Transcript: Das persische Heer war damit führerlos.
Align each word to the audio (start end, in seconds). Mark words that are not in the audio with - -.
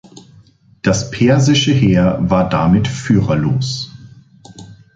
Das 0.81 1.11
persische 1.11 1.71
Heer 1.73 2.17
war 2.21 2.49
damit 2.49 2.87
führerlos. 2.87 3.91